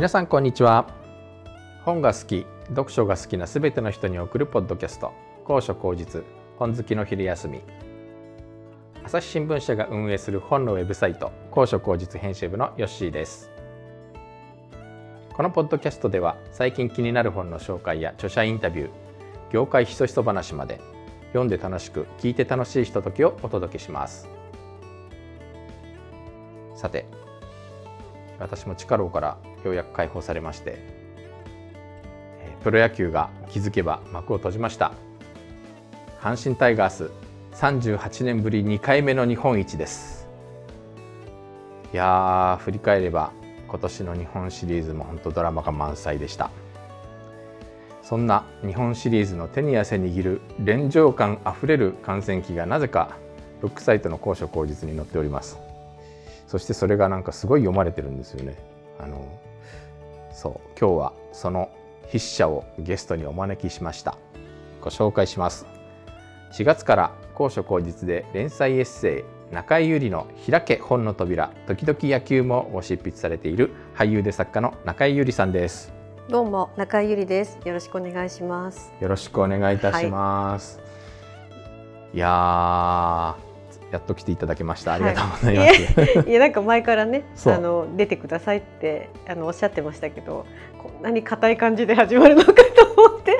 [0.00, 0.86] 皆さんこんにちは。
[1.84, 5.12] 本が好き読書が好きなすべての人に送るポッドキャスト。
[5.44, 6.24] 高所高実
[6.58, 7.60] 本好きの昼休み。
[9.04, 13.50] 朝日新聞社が運営する本のウェブサイト高所高実編集部のヨッシーです。
[15.34, 18.90] このポッドキャストでは最近気になる本の紹介や著者インタビュー
[19.52, 20.80] 業界ひそひそ話まで
[21.34, 24.30] 読んで楽しく聞いて楽しいひとときをお届けします。
[26.74, 27.04] さて
[28.40, 31.00] 私も地下牢からようやく解放されまして
[32.62, 34.92] プロ野球が気づけば幕を閉じました。
[36.20, 37.10] 阪神タイガース
[37.54, 40.28] 38年ぶり2回目の日本一です。
[41.92, 43.32] いや振り返れば
[43.66, 46.50] 今年の日本シリーズも本当ドラマが満載でした。
[48.02, 53.16] そんな日本シリーズの手に汗握る連城感あふれる観戦記がなぜか
[53.62, 55.69] ブックサイトの高所高実に載っております。
[56.50, 58.56] そしてそれがなんかすごい読まれてるんですよね。
[58.98, 59.24] あの
[60.32, 61.70] そう今日はその
[62.06, 64.18] 筆者をゲストにお招きしました。
[64.80, 65.64] ご紹介します。
[66.54, 75.92] 4月から高所高実で連載エッセイ中井ゆりの開け本の扉時々野球もご執筆されている俳優で作家の中井ゆりさんです。
[76.28, 77.60] どうも中井ゆりです。
[77.64, 78.92] よろしくお願いします。
[79.00, 80.80] よろしくお願いいたします。
[80.80, 80.84] は
[82.12, 83.49] い、いや
[83.90, 84.94] やっと来ていただきました。
[84.94, 86.00] ありがとうございます。
[86.00, 90.46] はい、いやなんか前からね、あの出てくださいってあのおっしゃってましたけど、
[90.78, 93.38] こんなに硬い感じで始まるのかと思って。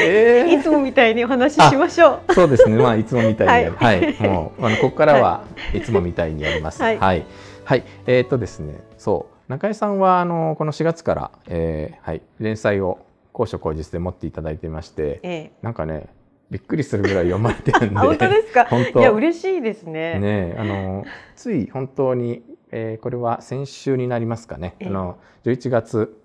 [0.00, 2.34] えー、いつもみたいにお話ししましょう。
[2.34, 2.76] そうですね。
[2.76, 5.44] まあいつもみたいに、はい、はい、もうあのここからは
[5.74, 5.82] い。
[5.82, 6.82] つもみたいにやります。
[6.82, 7.26] はい、はい、
[7.64, 9.50] はい、えー、っとですね、そう。
[9.52, 12.22] 中井さんはあのこの4月から、えー、はい。
[12.40, 16.06] 連載を高所高実で持っていただいていまして、ええ、なんかね
[16.52, 17.98] びっくりするぐらい読まれてるんで。
[17.98, 18.68] 本当ですか？
[18.70, 20.18] いや嬉しいですね。
[20.20, 26.20] ねあのつい本当に、えー、これは先週になりますかね、あの11月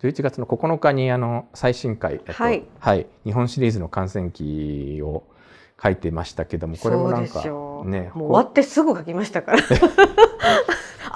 [0.00, 5.24] 11月の9日にあの最新回、はい、はい、日本シリーズの観戦記を
[5.82, 7.42] 書いてましたけどもこれもなんか
[7.84, 9.58] ねもう終わってすぐ書きましたから。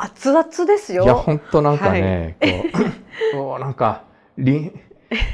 [0.03, 1.05] 熱々ですよ。
[1.05, 2.73] いや本当なんかね、はい、
[3.33, 4.05] こうなんか
[4.39, 4.73] り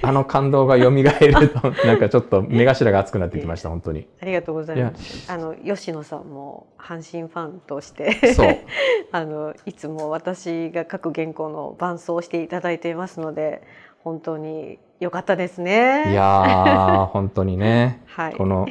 [0.02, 1.04] あの感動が蘇る
[1.50, 4.08] となんかちょっと目頭が熱くなってきました 本当に。
[4.20, 5.30] ありがとうございます。
[5.30, 8.56] あの吉野さんも阪神ファンとしてそう
[9.12, 13.62] あのいつも私が書く原稿の伴奏をしていただいていますので
[14.02, 16.10] 本当に良かったですね。
[16.10, 18.02] いや 本当にね。
[18.06, 18.34] はい。
[18.34, 18.66] この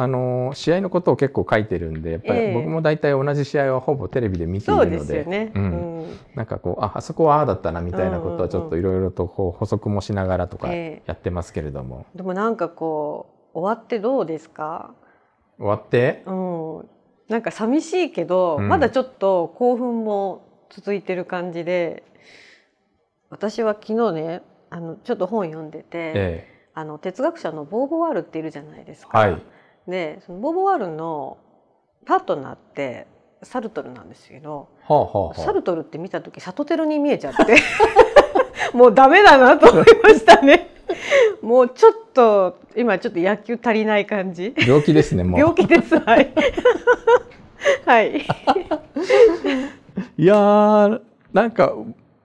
[0.00, 5.97] あの試合のことを結構書いてるんでやっぱり僕も大体同じ試合はほぼテレビで見ているので、ねうん、
[6.34, 14.94] なんかこうああそこはああだったなみたいなことはちょっといろいろとこう補足もしながらとかやってますけれども、でもなんかこう終わってどうですか？
[15.58, 16.88] 終わって、うん、
[17.28, 22.04] なんか寂しいけど、まだちょっと興奮も続いてる感じで
[23.30, 29.18] 私は昨日ねあのちょっと本読んでて、ええ、あの哲学者のボーヴォワールっているじゃないですか。
[29.18, 29.42] はい。
[29.88, 31.38] でそのボーヴォワールの
[32.06, 33.06] パートナーって
[33.42, 37.56] サルトルなんですけど、はあはあ、サルトルって見た時サトテルに見えちゃって
[38.72, 40.70] もうダメだなと思いましたね。
[41.42, 44.54] もうちょっと今ちょっと野球足りない感じ。
[44.56, 45.40] 病気ですねもう。
[45.40, 46.32] 病気ですはい。
[47.84, 48.26] はい。
[50.16, 51.00] いや
[51.32, 51.74] なんか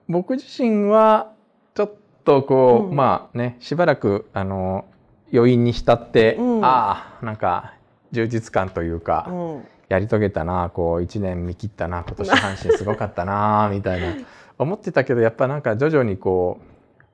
[0.08, 1.32] 僕自身は
[1.74, 1.92] ちょっ
[2.24, 4.84] とこう、うん、まあねしばらくあの
[5.32, 7.74] 余韻に浸って、うん、ああなんか
[8.12, 14.14] 充実感というか、うん、やり遂げたなこう1年見切ったな今年阪神すごかったな みたいな。
[14.56, 17.04] 思ってたけどやっぱなんか徐々にこう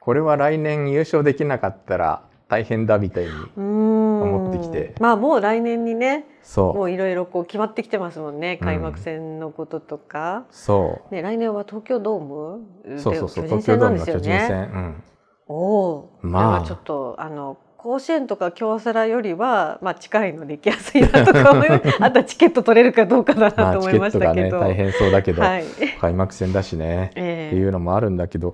[0.00, 4.94] これは来年優勝できなかったら大変だみたいに思ってきて。
[5.00, 6.74] まあもう来年にねそう。
[6.74, 15.04] もういろいろこう決まってきてますもんね開幕戦のこととか、うん、そう、ね、来年は東京ドームそうそうそう東京ドームの巨人戦、うん、
[15.46, 15.54] お
[15.90, 16.66] おまあ。
[16.66, 21.68] ちょっとあの甲子園とか京セラよりは、まあ、近いので行きやすいなとか思い
[22.00, 25.64] あとチケット取れるかどうかだなと思いましたけど、ね、大変そうだけど、はい、
[26.00, 28.52] 開幕戦だしね、えー、っていうのもあるんだけど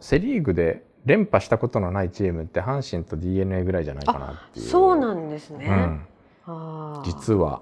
[0.00, 4.66] セ・リーグで連覇したことのないチームって阪神と d n a ぐらいじゃないかなっていう。
[4.66, 6.06] そうなんですね、うん、
[6.46, 7.60] あ実は。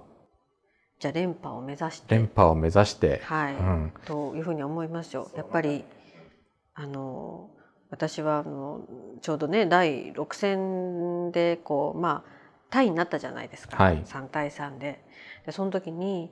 [1.01, 2.15] じゃあ連覇を目指して。
[2.15, 3.21] 連覇を目指して。
[3.25, 5.29] はい、うん、というふうに思いますよ。
[5.35, 5.85] やっぱり
[6.75, 7.51] あの
[7.91, 8.83] 私はあの
[9.21, 12.31] ちょうどね第6戦でこうまあ
[12.71, 15.05] タイになったじゃないですか、はい、3対3で。
[15.45, 16.31] でその時に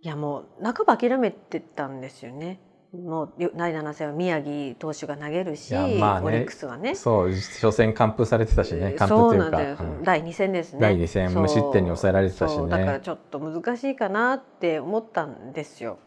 [0.00, 2.60] いやもう半ば諦めてたんですよね。
[2.92, 6.94] もう第7戦は宮城投手が投げるし、まあね、オリックスはね。
[6.94, 8.92] そう初戦完封されてたしね。
[8.92, 10.80] 完封というか、うん、第2戦ですね。
[10.80, 12.68] 第2戦無失点に抑えられてたしね。
[12.68, 15.98] だからちょっと難しいかなって思ったんですよ。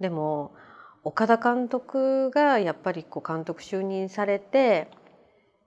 [0.00, 0.52] でも
[1.04, 4.88] 岡田監督がやっぱりこう監督就任されて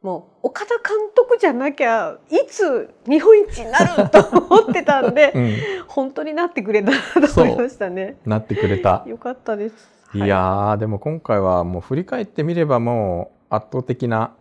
[0.01, 5.57] もう岡田監督じゃなきゃいつ日本一になると思ってたんで、うん、
[5.88, 8.18] 本当になってくれたと思いましたね。
[8.25, 9.04] なってくれた。
[9.07, 9.75] よかったです。
[10.13, 14.33] いやでも今回はもう振り返ってみればもう圧倒的な、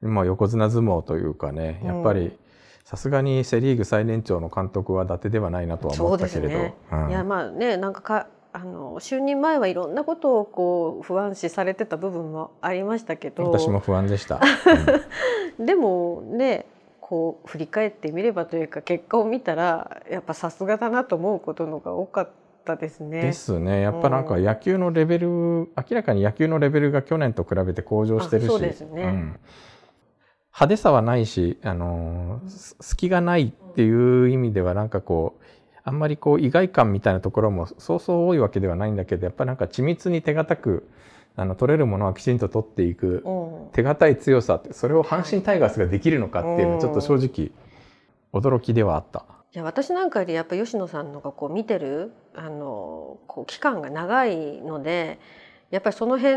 [0.00, 2.38] まあ、横綱相撲というかねやっぱり、
[2.84, 6.48] さすがにセ・リーグ最年長の監督は伊達ではないなとは思ったけれど。
[6.48, 13.50] ねうん、いやまあねなんかかあの就任前はいろんなことをこう不安視されてた部分もありましたけど。
[13.50, 14.40] 私も不安でした、
[15.58, 16.66] うん、でもね
[17.00, 22.28] こう振り返ってみればというか結果を見たらやっぱさすがだなと思うことのが多かっ
[22.64, 23.22] たですね。
[23.22, 23.80] ですね。
[23.80, 28.46] やっぱなんか野球のレベル、うん、明らかに野球のレベルが去年と比べて向上してるし。
[28.46, 35.44] そうですね、うん、派手さはないし、あの隙がないっていう意味ではなんかこう
[35.84, 40.88] あんまりこう意外感みたいなところもそうそう多いわけではないんだけどやっぱなんか緻密に手堅く
[41.36, 43.24] あの取れるものはきちんと取っていく、
[43.72, 47.50] 手堅い強さってそれを阪神タイガースができるのかっていうのはちょっと正直
[48.32, 49.24] 驚きではあった。
[49.52, 55.20] いや私なんかよりやっぱ吉野さんのがこう見てるあのこう期間が長いので
[55.70, 56.36] やっぱりその辺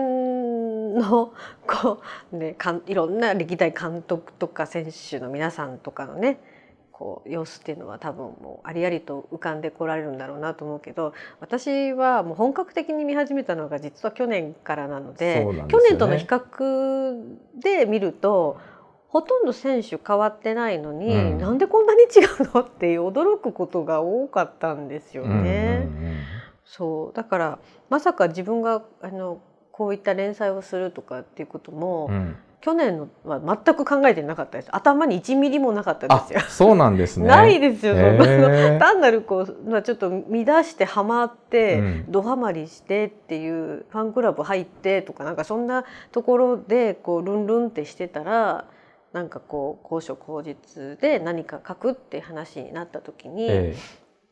[0.99, 1.33] の
[1.67, 2.01] こ
[2.31, 6.39] う、ね、かんいろんな歴代監督とか選手の皆さんとかのね
[6.97, 17.21] こう様子っていうのは多分もうありありと浮かんでこられるんだろうなと思うけど私はもう本格的に見始めたのが実は去年からなので、ね、去年との比較
[17.61, 18.57] で見ると
[19.09, 22.61] ほとんど選手変わってないのに、うん、なんでこんなに違うの？
[22.61, 25.87] っていう驚くことが多かったんですよね。
[25.87, 26.17] うんうんうん、
[26.65, 27.15] そう。
[27.15, 27.59] だから
[27.89, 29.39] まさか自分があの
[29.71, 34.69] こういった連載をするとかっていうことも、うん去年のは全く考えてなかったです。
[34.71, 36.39] 頭に1ミリもなかったですよ。
[36.49, 37.27] そうなんですね。
[37.29, 37.93] ないですよ
[38.79, 48.65] 単なるこう、まあ、ちょっと乱してはまって、うん、ドハマりしてっていうファンクラブ入ってとかなんかそんなところでこうルンルンってしてたら
[49.13, 53.79] なんかこう高所高実で何か書くって話になった時に、えー、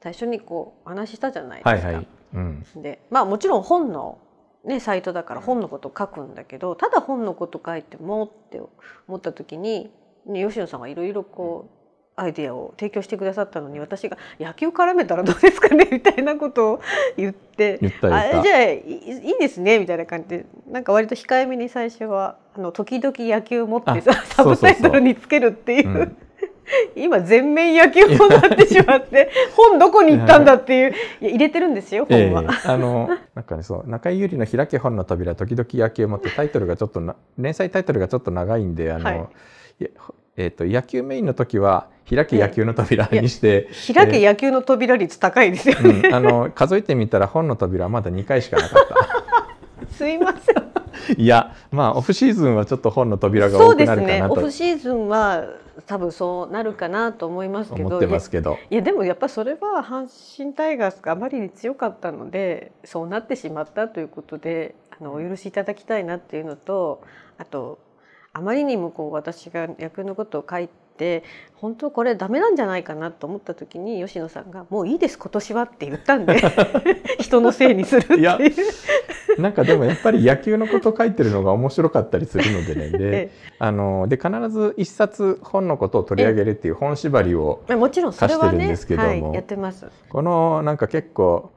[0.01, 1.88] 最初にこう話したじゃないですか。
[1.88, 2.07] はいはい。
[2.33, 4.18] うん、でまあもちろん本の
[4.65, 8.59] ね、サイトだから本のこと書くんだけどただ本のこと書いてもって
[9.07, 9.91] 思った時に、
[10.25, 11.75] ね、吉野さんがいろいろこう
[12.17, 16.81] アイデアを提供してくださったのに私が「野球絡めたらどうですかね?」みたいなことを
[17.17, 26.15] 言って「あじゃあいいですね」みたいな感じでなんか割と控えめに最初はあの時々野球を持ってさサブタイトルにつけるっていう。
[26.95, 39.27] 今全面野球になってしまって 本どこに行ったんだっていういや入れてるんですよ本は、えー、あのなんかねそう中井由里の開け本の扉時々野球もってタイトルがちょっとな連載タイトルがちょっと長いんであの、はい、
[40.38, 49.88] えーと、野球メインの時は開け野球の扉にして、開け野球の扉率高いですよね、うん、あの数えてみたら本の扉はまだ2回しかなかった。
[49.95, 50.65] すいません。
[51.18, 55.44] いやまあオフシーズンはちょっと本の扉が多くなるかなと、ね、オフシーズンは
[55.86, 58.00] 多分そうなるかなと思いますけど。
[58.69, 60.07] いやでもやっぱそれは阪
[60.38, 67.01] 神タイガースがあまりに強かったのでそうなってしまったということであのお許しいただきたいなっていうのと
[67.38, 67.80] あと
[68.33, 71.24] あまりにもこう私が役のことを書いて
[71.56, 76.40] 本当これダメなんじゃないかなと思った時に吉野さんが「もういいです今年は」って言ったんで
[77.19, 78.54] 人のせいにするっていう。
[79.39, 82.89] なんかでもやっぱり野球のこと書いてるのが面白かったりするのでね。
[82.97, 89.87] であので必ず一冊本のことを取り上げるっていう本縛りを課してるんですけども、やってます。
[90.09, 91.51] このなんか結構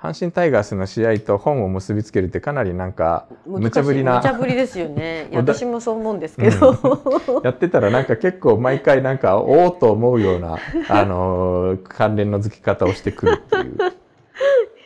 [0.00, 4.16] 阪神タイガースの試合と本を結びつけるってかなりなんか無茶ぶりな。
[4.16, 5.28] 無茶ぶりですよね。
[5.34, 10.58] 私もそう思うんですけど、うん、やってたらなんか結構毎回なんかおおと思うような
[10.88, 13.76] あの関連の付き方をしてくるっていう。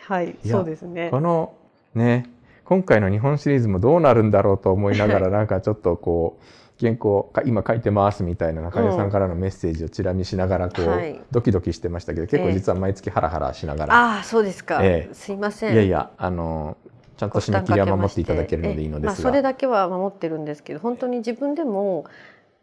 [0.07, 1.09] はいそうですね。
[1.11, 1.53] この
[1.99, 2.25] ね。
[2.65, 6.45] 今回の日本シリーズもどうなるんだろうと思いながら なんかちょっとこう
[6.79, 15.73] 原稿今書いてますみたいな中根さんからのメッセージをチラ見しながらこう、はい、ドキドキしてましたけど結構実は毎月ハラハラしながら、えー、ああそうですか、えー、すいません。
[15.73, 16.77] いやいやあの
[17.17, 22.05] ちゃんと締め切りは守っていただけるのでいいのですが、まあ、それだけは守ってるんですけど本当に自分でも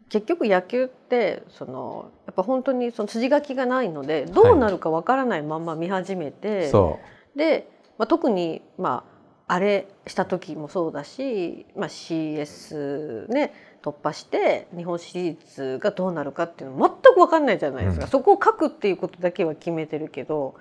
[0.08, 6.98] 結局野球ってそのやっぱ本当にその筋書きがないのでどうなるかわからないまま見始めて、は
[7.34, 9.15] い、で、まあ、特にまあ
[9.48, 20.56] あれした時もそうだし、まあ、CS ね突破して日本シリーズがどうなるかっていうの全く分かんないじゃないですか、うん、そこを書くっていうことだけは決めてるけど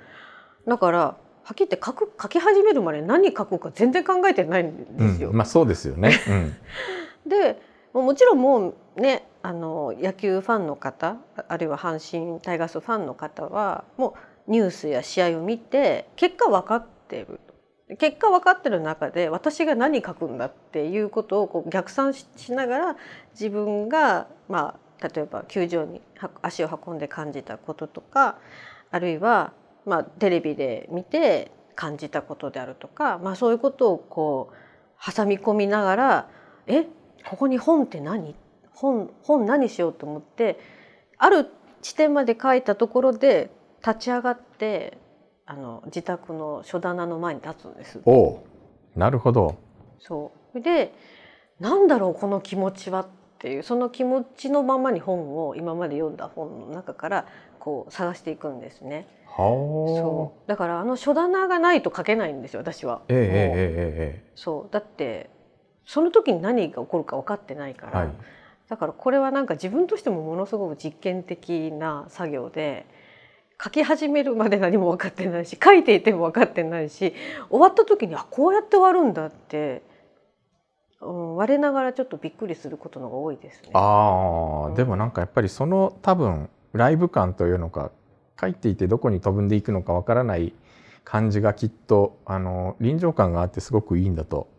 [0.67, 1.15] だからは
[1.51, 5.29] っきり言って書く書き始めるまで何書くか全然考えてないんですよ。
[5.29, 6.19] うん、まあそうですよね、
[7.25, 7.61] うん、で
[7.93, 14.15] もちろんもうねあの野球ファンの方あるいは阪神タイガースファンの方はも
[14.47, 17.39] うニュースや試合を見て結果分かってる
[17.99, 22.95] 結果分かってる中で私が何書くんだっていうことをこう逆算しながら
[23.33, 26.01] 自分が、まあ、例えば球場に
[26.41, 28.37] 足を運んで感じたこととか
[28.89, 29.53] あるいは、
[29.85, 36.29] まあ、テレビで見て感じたことであるとか、まあ、そういうことをこう挟み込みながら
[36.65, 36.87] 「え
[37.27, 38.35] ここに本って何？
[38.73, 40.59] 本本何しよう?」と思って
[41.17, 41.51] ある
[41.81, 43.51] 地点まで書いたところで
[43.85, 44.97] 立ち上がって
[45.45, 48.01] あの自宅の書棚の前に立つんです。
[48.05, 48.43] お
[48.95, 49.57] なるほど。
[49.99, 50.61] そう。
[50.61, 50.93] で
[51.59, 53.07] なんだろうこの気持ちはっ
[53.39, 57.27] ていうその気持ちのままに本を今まで読んだ本の中から
[57.59, 59.07] こう探していくんですね。
[59.37, 60.49] そう。
[60.49, 63.01] だからあの書棚がないと書けないんですよ私は。
[63.09, 64.73] ええええそう。
[64.73, 65.29] だって
[65.85, 68.09] その時に何が起こるか分かってないから、はい、
[68.69, 72.87] だからこれはなんか自分としてもものすごく実験的な作業で
[73.63, 77.13] 書き始めるまで何も分かってないし書いていても分かってないし
[77.50, 79.81] 終わった時にあこうやって終わるんだって、
[81.01, 83.69] うん、我ながらちょっとびっくりすることのが多いですね。
[83.74, 87.91] あ、うん、でもなんかやっぱりその多分ライブ感というのか
[88.39, 90.53] 書いていてどこに飛ぶんでいくのか分からない
[91.05, 94.50] 感じがきっとあの臨場感があってすごくいいんだと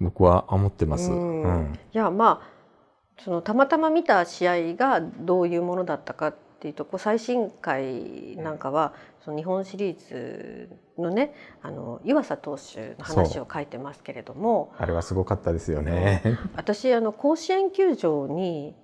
[0.00, 1.10] 僕は思ってます。
[1.10, 2.52] うん、うん、いやまあ
[3.22, 16.22] そのたまたま見た試合がどういうものだったかっていうとこう最新回なんかはその日本シリーズのねあの湯浅投手の話を書いてますけれどもあれはすごかったですよね。
[16.54, 18.76] 私あの甲子園球場に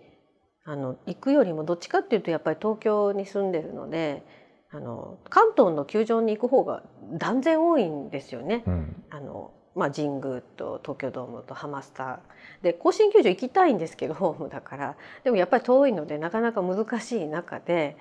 [0.65, 4.25] あの行くよりもどっちかっていうとやっぱり東京に住んでるので
[4.73, 6.83] あの関東の球場に行く方が
[7.13, 8.65] 断然多いんですよね。
[8.67, 12.19] うん、あのまあ、神宮と東京ドームとハマスター。
[12.63, 14.97] で甲子園球場行きたいんですけど ホームだから。
[15.23, 17.97] でもやっぱり遠いのでなかなか難しい中で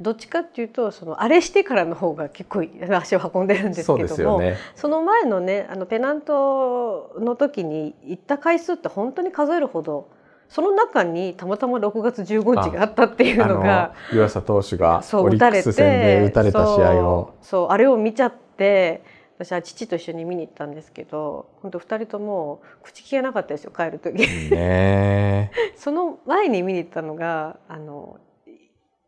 [0.00, 2.64] どっちかっていうとそのあれしてからの方が結構
[2.96, 10.08] 足を運んでるんですけども、ね、その前のねあのペナントの時に行った回数って本当に数えるほど
[10.48, 17.34] その中にたまたま6月15日があったっていうのが湯浅投手がオリックス戦で打たれた試合を。
[17.42, 19.02] そうあれを見ちゃって
[19.38, 24.16] 私は父と一緒に見に行ったんですけど本当2人とも口聞けなかったですよ帰る時。
[24.50, 25.52] ね。
[25.76, 28.18] その前に見に行ったのがあの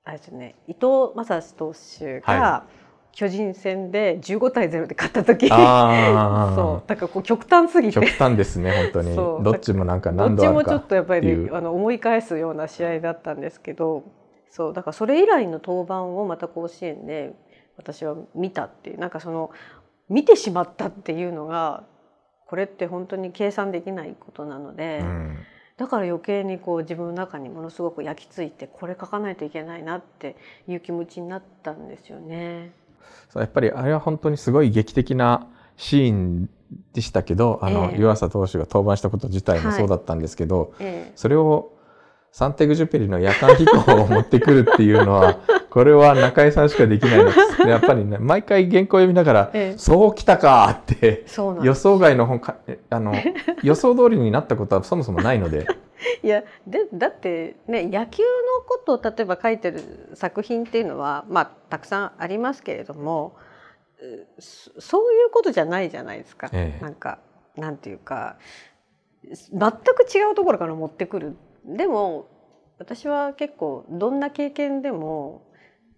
[0.05, 2.65] あれですね伊藤将司投手が、
[3.13, 5.49] 巨人戦で15対0で勝った時。
[5.51, 5.55] そ
[6.85, 6.89] う。
[6.89, 7.95] だからこう極端すぎて。
[7.95, 9.17] 極端ですね本当に。
[9.17, 14.05] どっちもなんか何度あるかどっちもちょっとやっぱり、ね、あの思い返すような試合だったんですけど
[14.49, 14.73] そう。
[14.75, 17.35] だからそれ以来の登板をまた甲子園で
[17.77, 18.99] 私は見たっていう。
[18.99, 19.51] なんかその
[20.11, 21.85] 見てしまったっていうのが
[22.47, 25.39] これって本当に計算できないことなので、うん、
[25.77, 30.37] だから余計にこう自分の中にものすごく焼き付いてこれ書かないといけないなって
[30.67, 32.73] いう気持ちになったんですよね。
[33.35, 36.51] やっぱりあれは本当にすごい劇的なシーン
[36.93, 41.13] でしたけどあの、えー、湯浅投手が登板したこと自体もそうだったんですけど、はいえ。
[41.15, 41.73] ー、それを
[42.33, 45.39] サンテグジュペリの夜間飛行を持ってくるっていうのは
[45.71, 47.63] これは中井さんしかできないです。
[47.63, 51.25] やっぱりね、 毎回原稿読みながら、ええ、そうきたかって、
[51.63, 52.57] 予想外の本か、
[52.91, 53.15] あの、
[53.63, 55.67] 予想通りになったことはそもそもないので。
[56.23, 63.35] いやでだってね野球のことを例えば書いてる作品っていうのはまあたくさんありますけれども
[64.79, 67.19] そういうことじゃないじゃないですか、ええ、なんか
[67.57, 68.37] なんていうか
[69.23, 71.37] 全く違うところから持ってくる。
[71.67, 72.29] でも
[72.79, 75.43] 私は結構どんな経験でも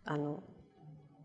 [0.04, 0.42] あの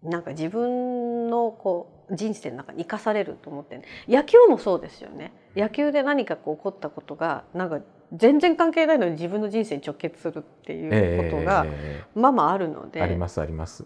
[0.03, 5.33] なんか自分のこう人生の中に生かされると思って、ね、野球もそうですよね。
[5.55, 7.79] 野球で何かこう起こったことがなんか
[8.13, 11.65] 全然関係ないのに自分の人生に直結するっていうことが、
[12.15, 13.01] まあまああるので。
[13.01, 13.85] ありますあります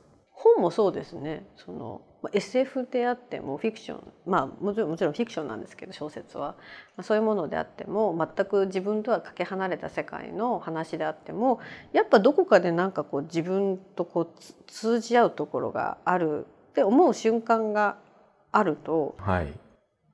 [0.55, 1.45] 本もそうですね。
[1.55, 2.01] その
[2.33, 6.55] SF であってもフィクションまあもちろんもちろんフィクションなんですけど小説は、
[6.95, 11.59] まあ、そういうものであっても全く自分とはかけ離れた世界の話であっても
[11.93, 14.27] やっぱどこかでなんかこう自分とこう
[14.67, 17.97] 通じ合うところがあるって思う瞬間が
[18.51, 19.49] あると、はい、い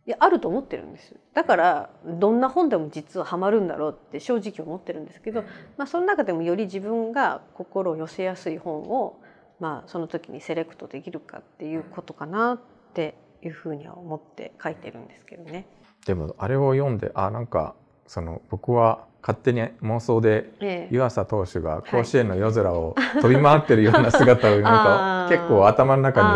[0.05, 5.43] やあると思ってるんですだからどんな本でも実はハマるんだろうって正直思ってるんですけど、
[5.77, 9.19] まあ、その中でもより自分が心を寄せやすい本を
[9.59, 12.59] まあ、その時にセレクトできるかっていうことかなっ
[12.93, 15.67] ていうふうには思って書いてるんですけどね。
[16.05, 26.27] でもあれを読んであなんかその僕は勝手に妄想で湯浅投手が甲子園の夜空を飛び回ってるような姿をなんか結構頭の中に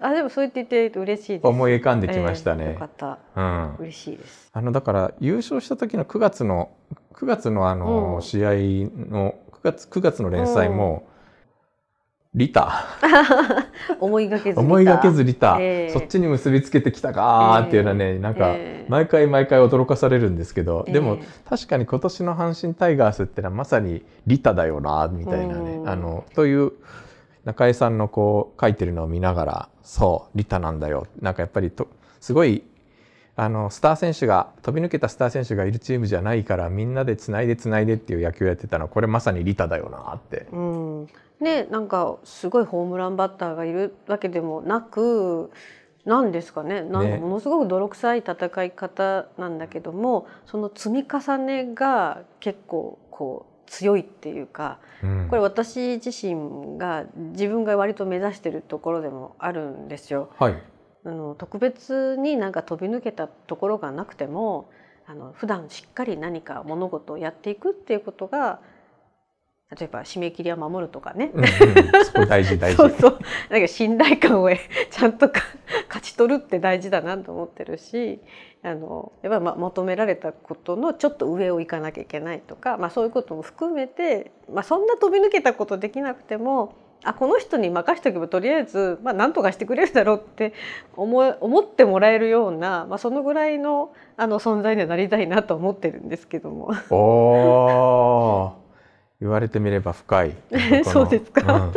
[0.00, 1.46] あでもそう言っていて嬉しいです。
[1.46, 2.64] 思い浮かんできましたね。
[2.64, 4.50] えー、よかった、うん、嬉しいです。
[4.52, 6.70] あのだから優勝した時の9月の
[7.14, 11.08] 9月のあの試合の9月9月の連載も、
[12.34, 12.86] リタ。
[14.00, 18.54] 思いがけず思いがけずリタ、えー、そっちに結びつけてきたかっていうのはね、えー、なんか
[18.88, 26.72] 毎回毎回驚かされるんですけど、えー、でも確かに今年の阪神タイガースってのはまさにリタだよなみたいなね、あのという
[27.44, 31.06] 中江さんのこう書いてるのを見ながらそうリタなんだよ。
[31.20, 31.88] なんかやっぱりと
[32.20, 32.64] すごい
[33.36, 40.46] あのスター選手が飛び抜けたスター選手がいるチームじゃないからみんなでつないでつないでっていう野球をやってたのはこれまさにリタだよなって。
[40.52, 41.08] うん、
[41.40, 45.50] ねなんかすごいホームランバッターがいるわけでもなく
[46.04, 60.30] なんですかねなんかものすごく泥臭い戦い方なんだけども、ね、その積み重ねが結構こう強いっていうか、うん、これ私自身が自分が割と目指してるところでもあるんですよ。
[60.38, 60.62] はい、
[61.04, 64.68] あの特別になんか飛び抜けたところがなくても
[65.06, 68.60] あの普段しっかり何か物事をやっていくっていうことが
[69.78, 71.46] 例えば締め切りは守るとかね、うんうん、
[72.04, 72.76] そ大事大事。
[72.78, 73.18] そうそう。
[73.50, 74.48] なんか信頼感を
[74.90, 75.30] ちゃんと
[75.88, 78.20] 勝ち取るって大事だなと思ってるし
[78.62, 90.54] あのやっぱま求められたことのちょっと上を行かなきゃいけないとか、まあ、そういうことも含めて、まあ、そんな飛び抜けたことできなくてもあこの人に任しておけばとりあえず、まあ、何とかしてくれるだろうって
[90.96, 96.72] 思思ってもらえるような、まあ、そのぐらいのあの存在にはなりたいなと思ってるんですけども。
[96.90, 98.63] お
[99.24, 100.32] 言われてみれば深い。
[100.84, 101.72] そうですか、うん、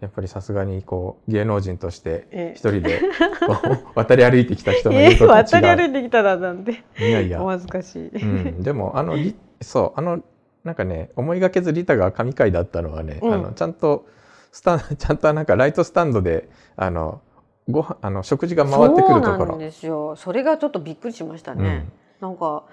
[0.00, 3.00] やっぱりさすがにこう芸能人として一人で
[3.96, 6.84] 渡り歩いてきた人の言うこと違う、えー、渡り歩いてきたらなんて。
[6.98, 7.42] いやいや。
[7.42, 8.26] お恥ずかしい、う
[8.58, 9.16] ん、でもあの
[9.62, 10.22] そうあの
[10.62, 14.04] なんかね思いがけずリタが神回だったのはね、うん、あのちゃんと
[14.52, 17.22] スタ ちゃんとなんかライトスタンドであの
[17.70, 19.36] ご飯あの食事が回ってくるところ。
[19.38, 20.14] そうなんですよ。
[20.16, 21.86] それがちょっとびっくりしましたね、
[22.20, 22.64] うん、なんか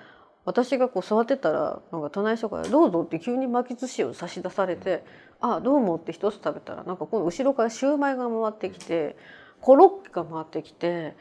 [0.47, 5.03] 私がこう座ってたらなんか隣の人から「どうぞ」って急に巻き寿司を差し出されて
[5.41, 9.17] 「あどうも」って一つ食べたらなんか今度後ろからシューマイが回ってきて
[9.59, 11.17] コロッケが回ってきて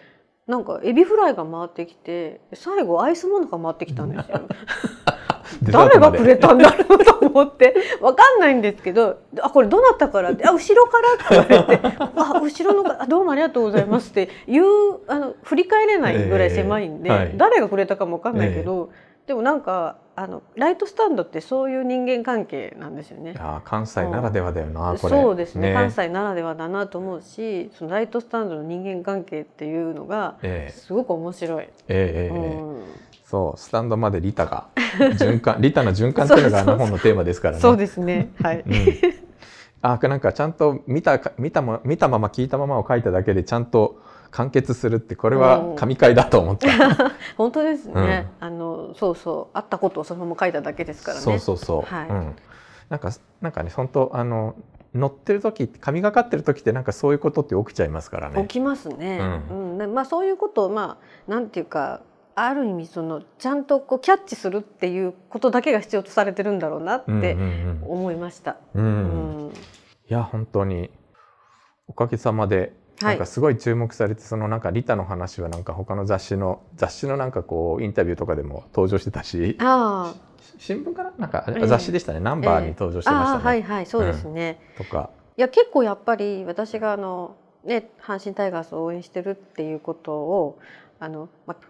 [0.47, 4.43] なんかエビフライが回ってきて最後アイスモナカ回ってきたんですよ。
[5.63, 14.67] 誰がくれたんだろうと思ってわかんないんですけど「あこれどなたから?」って「あ後ろから」って言われて「あ後ろのあどうもありがとうございます」って言う
[15.07, 23.35] あの振り返れないぐらい狭いんで、誰がくれたかもわかんないけど、えー、でもなんかあのライトスタンドってそういう人間関係なんですよね。
[23.39, 30.39] あ関西ならではだよな、うん、そうですね、ね、関西ならではだなと思うしそのライトスタンドの人間関係っていうのが
[30.71, 31.69] すごく面白い。
[31.89, 32.83] えー、えー、えー、うん。
[33.25, 37.61] そうスタンドまでリタが循環 リタの循環っていうのがあの本のテーマですからね。
[37.61, 38.31] そうですね。
[38.41, 38.75] はい、うん、
[39.83, 44.01] あなんかちゃんと見た見たま見たまま聞いたままを書いただけでちゃんと
[44.37, 46.69] 完結するってこれは神回だと思った。
[47.39, 51.23] 本当ですね、うん、あのそうそうあったことをそのまま書いただけですからね。
[51.23, 51.83] そうそうそう。
[51.83, 52.37] はい、うん、
[52.91, 54.55] なんかなんかね本当あの
[54.95, 58.43] 乗ってる時神がかってる時ってなんかそういうことって起きちゃいますからね。
[58.43, 59.21] 起きますね。
[59.51, 62.03] うん、うん、まあそういうことをまあなんていうか
[62.35, 67.39] ある意味そのちゃんとこうキャッチするっていうことだけが必要とされてるんだろうなって
[67.87, 68.59] 思いました。
[68.75, 68.87] うん、う
[69.49, 69.53] ん、い
[70.09, 70.91] や本当に
[71.89, 79.59] おかげさまでなんかすごい注目されて、そのなんかリタの話はなんか他の雑誌の雑誌のなんかこうインタビューとかでも登場してたし
[80.59, 83.45] 新聞からなんか、雑誌でしたね、ナンバーに登場してましたね。
[83.45, 85.11] はいはいそうですね、うん、とか。
[85.37, 90.59] いや結構やっぱり私があのね阪神タイガースを応援してるっていうことを
[90.99, 91.67] あの、まあ、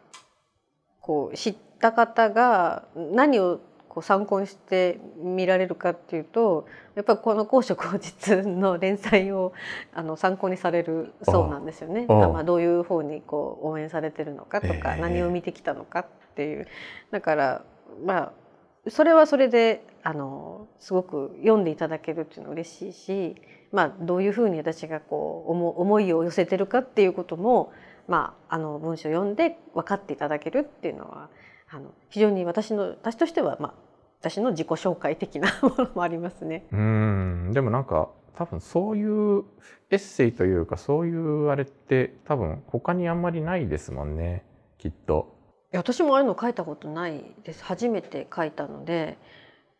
[1.01, 3.61] こう知った方が何を
[3.97, 9.55] こう参考にして見られるかっていうとやっぱりこの「高所高実」の連載を
[9.95, 12.05] あの参考にされるそうなんですよね。
[12.07, 16.67] まあ、どういう方にこう応援されてるのかとか、何を見てきたのかっていう。
[17.11, 17.65] だから
[18.05, 18.33] ま
[18.87, 23.37] あそれはそれであのすごく読んでいただけるっていうのは嬉しいし、
[23.73, 27.73] まあ、どういうふうに私がこう思いを寄せてるかっていうことも
[28.09, 31.29] まあ、あの文章を読んで分かっていただけるっていうのは
[31.69, 33.75] あの非常に私の私としては、まあ、
[34.31, 36.67] 私の自己紹介的な ものもありますね。
[36.73, 39.45] うんでもなんか多分そういう
[39.91, 44.45] エッセイというかそういうあれって多分他にあんまりないですもんね
[44.79, 45.35] きっと。
[45.73, 49.17] いや私もああいうの書いたことないです初めて書いたので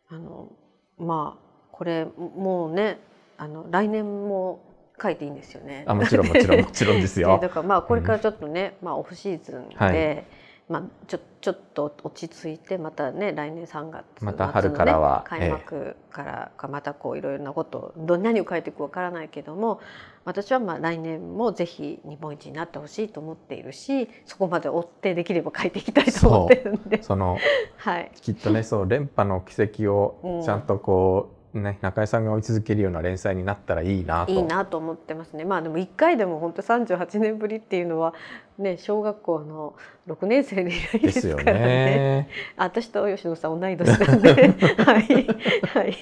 [0.09, 0.51] あの
[0.97, 2.99] まあこれもうね
[3.37, 4.63] あの来年も
[5.01, 5.83] 書いていいんですよね。
[5.85, 7.37] あもちろんもちろんもちろんですよ。
[7.41, 10.25] だからまあこれからちょっとね、うん、まあオフシーズンで、はい、
[10.69, 19.79] まあちょちょっと落ち着いてまたね来年3月、ね、また春からは開幕からかまたこういろいろなことど何を書いていくかわからないけども
[20.25, 27.01] 私はまあ来年もぜひ日本一になってほしいと思っているしそこまで追ってできれば書いていきたいと思ってるんで。
[27.01, 27.37] その、
[27.77, 34.31] はい、きっとねそう連覇の軌跡をちゃんとこう、ね中井さんが追い続けるような連載になったらいいなと。
[34.31, 35.45] いいなと思ってますね。
[35.45, 38.13] まあでも1回でも本当38年ぶりっていうのは
[38.57, 39.75] ね小学校の
[40.07, 41.59] 6年生で以来ですからね。
[41.59, 42.29] ね。
[42.55, 44.33] 私と吉野さん同い年なんで。
[44.83, 45.27] はい
[45.67, 45.97] はい。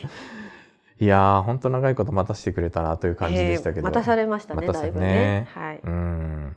[0.97, 5.47] いや本当長いこと待たせてくれたなという感じでしたけど、えー、待たされましたね、ね、だいぶね。
[5.53, 6.55] はい、うん